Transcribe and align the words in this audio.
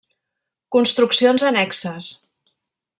Construccions 0.75 1.47
annexes. 1.51 2.11